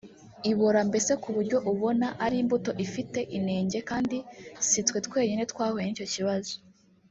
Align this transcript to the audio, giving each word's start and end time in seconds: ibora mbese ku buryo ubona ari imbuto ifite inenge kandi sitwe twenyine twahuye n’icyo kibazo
ibora 0.51 0.79
mbese 0.89 1.11
ku 1.21 1.29
buryo 1.35 1.57
ubona 1.71 2.07
ari 2.25 2.35
imbuto 2.43 2.71
ifite 2.85 3.19
inenge 3.37 3.79
kandi 3.89 4.17
sitwe 4.69 4.97
twenyine 5.07 5.43
twahuye 5.51 5.83
n’icyo 5.85 6.07
kibazo 6.13 6.53